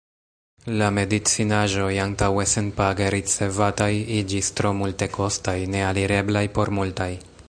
La 0.81 0.85
medicinaĵoj, 0.97 1.89
antaŭe 2.05 2.45
senpage 2.53 3.11
ricevataj, 3.15 3.91
iĝis 4.21 4.51
tro 4.61 4.73
multekostaj, 4.79 5.57
nealireblaj 5.75 6.43
por 6.57 6.77
multaj. 6.79 7.11